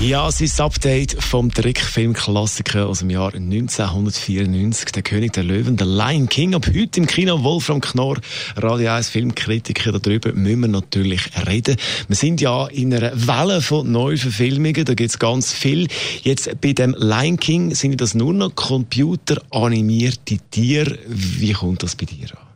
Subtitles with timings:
[0.00, 5.76] Ja, es ist das Update vom Trickfilmklassiker aus dem Jahr 1994, Der König der Löwen,
[5.76, 6.54] der Lion King.
[6.54, 8.18] Ab heute im Kino Wolfram Knorr,
[8.56, 9.92] Radio 1 Filmkritiker.
[9.92, 11.76] Darüber müssen wir natürlich reden.
[12.08, 15.86] Wir sind ja in einer Welle von Neuverfilmungen, da gibt es ganz viel.
[16.22, 20.98] Jetzt bei dem Lion King sind das nur noch computeranimierte Tiere.
[21.08, 22.46] Wie kommt das bei dir an?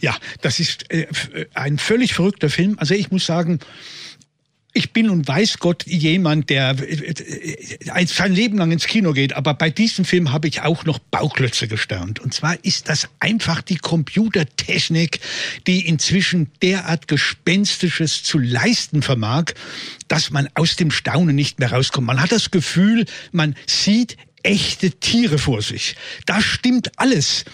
[0.00, 1.06] Ja, das ist äh,
[1.52, 2.76] ein völlig verrückter Film.
[2.78, 3.58] Also ich muss sagen,
[4.76, 9.54] ich bin und weiß Gott jemand, der äh, sein Leben lang ins Kino geht, aber
[9.54, 12.18] bei diesem Film habe ich auch noch Bauklötze gestaunt.
[12.18, 15.20] Und zwar ist das einfach die Computertechnik,
[15.68, 19.52] die inzwischen derart Gespenstisches zu leisten vermag,
[20.08, 22.08] dass man aus dem Staunen nicht mehr rauskommt.
[22.08, 25.96] Man hat das Gefühl, man sieht echte Tiere vor sich.
[26.26, 27.44] Da stimmt alles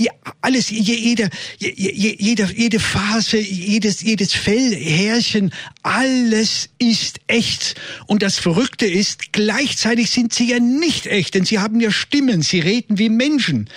[0.00, 7.74] ja, alles, jede, jede, jede Phase, jedes, jedes Fell, Härchen, alles ist echt.
[8.06, 12.40] Und das Verrückte ist, gleichzeitig sind sie ja nicht echt, denn sie haben ja Stimmen,
[12.40, 13.68] sie reden wie Menschen.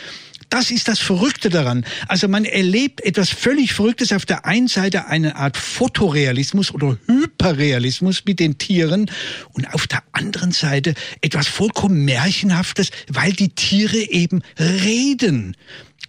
[0.54, 1.84] Das ist das Verrückte daran.
[2.08, 4.14] Also man erlebt etwas völlig Verrücktes.
[4.14, 9.10] Auf der einen Seite eine Art Fotorealismus oder Hyperrealismus mit den Tieren
[9.54, 15.58] und auf der anderen Seite etwas vollkommen Märchenhaftes, weil die Tiere eben reden.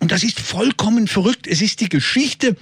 [0.01, 1.47] Und das ist vollkommen verrückt.
[1.47, 2.55] Es ist die Geschichte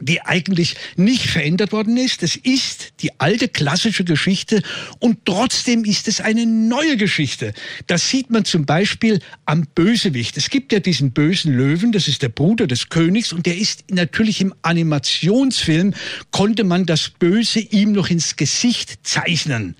[0.00, 2.22] die eigentlich nicht verändert worden ist.
[2.22, 4.62] Es ist die alte klassische Geschichte
[4.98, 7.54] und trotzdem ist es eine neue Geschichte.
[7.86, 10.36] Das sieht man zum Beispiel am Bösewicht.
[10.36, 13.84] Es gibt ja diesen bösen Löwen, das ist der Bruder des Königs und der ist
[13.90, 15.94] natürlich im Animationsfilm,
[16.32, 19.76] konnte man das Böse ihm noch ins Gesicht zeichnen.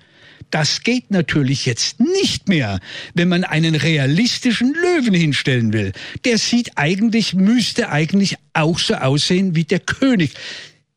[0.51, 2.79] Das geht natürlich jetzt nicht mehr,
[3.13, 5.91] wenn man einen realistischen Löwen hinstellen will.
[6.23, 10.33] Der sieht eigentlich, müsste eigentlich auch so aussehen wie der König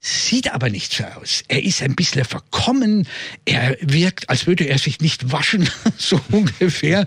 [0.01, 1.43] sieht aber nicht so aus.
[1.49, 3.09] Er ist ein bisschen verkommen,
[3.45, 7.07] er wirkt, als würde er sich nicht waschen, so ungefähr.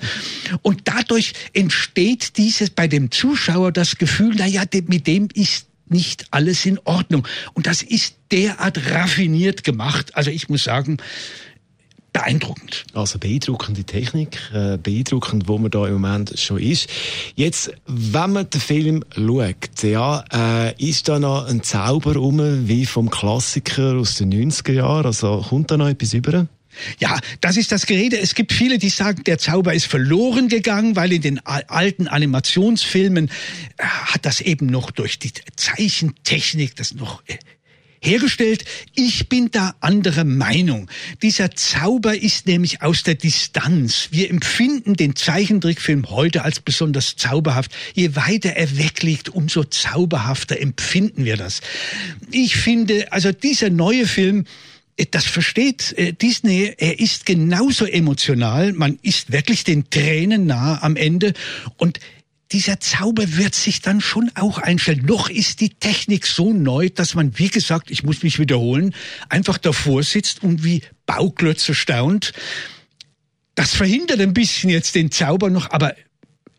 [0.61, 6.25] Und dadurch entsteht dieses bei dem Zuschauer das Gefühl, na ja, mit dem ist nicht
[6.31, 7.27] alles in Ordnung.
[7.53, 10.15] Und das ist derart raffiniert gemacht.
[10.15, 10.97] Also ich muss sagen,
[12.13, 12.85] beeindruckend.
[12.93, 16.89] Also beeindruckende Technik, äh, beeindruckend, wo man da im Moment schon ist.
[17.35, 22.85] Jetzt, wenn man den Film schaut, ja, äh, ist da noch ein Zauber rum, wie
[22.85, 25.05] vom Klassiker aus den 90er Jahren?
[25.05, 26.47] Also kommt da noch etwas über?
[26.99, 28.17] Ja, das ist das Gerede.
[28.17, 33.29] Es gibt viele, die sagen, der Zauber ist verloren gegangen, weil in den alten Animationsfilmen
[33.77, 37.37] äh, hat das eben noch durch die Zeichentechnik das noch äh,
[38.01, 38.65] hergestellt.
[38.95, 40.89] Ich bin da anderer Meinung.
[41.21, 44.09] Dieser Zauber ist nämlich aus der Distanz.
[44.11, 47.71] Wir empfinden den Zeichentrickfilm heute als besonders zauberhaft.
[47.93, 51.61] Je weiter er wegliegt, umso zauberhafter empfinden wir das.
[52.31, 54.45] Ich finde, also dieser neue Film,
[55.11, 60.95] das versteht äh, Disney, er ist genauso emotional, man ist wirklich den Tränen nah am
[60.95, 61.33] Ende
[61.77, 61.99] und
[62.51, 65.05] dieser Zauber wird sich dann schon auch einstellen.
[65.05, 68.93] Noch ist die Technik so neu, dass man, wie gesagt, ich muss mich wiederholen,
[69.29, 72.33] einfach davor sitzt und wie Bauklötze staunt.
[73.55, 75.95] Das verhindert ein bisschen jetzt den Zauber noch, aber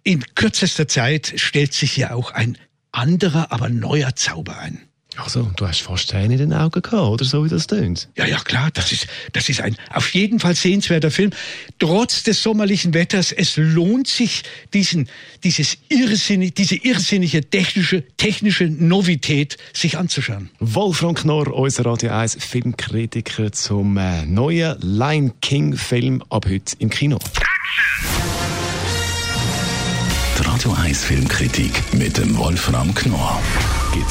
[0.05, 2.59] in kürzester Zeit stellt sich ja auch ein
[2.91, 4.81] anderer, aber neuer Zauber ein.
[5.17, 8.09] Also, du hast fast Tränen in den Augen gehabt, oder so wie das tönt?
[8.17, 11.31] Ja, ja, klar, das ist, das ist ein auf jeden Fall sehenswerter Film.
[11.79, 14.43] Trotz des sommerlichen Wetters, es lohnt sich,
[14.73, 15.09] diesen,
[15.45, 20.51] dieses irrsinnig, diese irrsinnige technische, technische Novität sich anzuschauen.
[20.61, 26.89] Wolfram Knorr, unser Radio 1 Filmkritiker zum äh, neuen Lion King Film ab heute im
[26.89, 27.19] Kino.
[30.39, 33.41] Die Radio 1 Filmkritik mit dem Wolfram Knorr